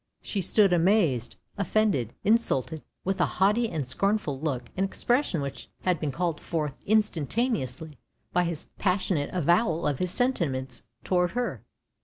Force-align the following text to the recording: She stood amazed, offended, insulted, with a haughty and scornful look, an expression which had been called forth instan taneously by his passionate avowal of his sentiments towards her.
She 0.23 0.41
stood 0.41 0.73
amazed, 0.73 1.35
offended, 1.59 2.15
insulted, 2.23 2.81
with 3.05 3.21
a 3.21 3.27
haughty 3.37 3.69
and 3.69 3.87
scornful 3.87 4.39
look, 4.39 4.71
an 4.75 4.83
expression 4.83 5.41
which 5.41 5.69
had 5.81 5.99
been 5.99 6.09
called 6.11 6.41
forth 6.41 6.83
instan 6.87 7.27
taneously 7.27 7.97
by 8.33 8.45
his 8.45 8.65
passionate 8.79 9.29
avowal 9.31 9.85
of 9.85 9.99
his 9.99 10.09
sentiments 10.09 10.81
towards 11.03 11.33
her. 11.33 11.63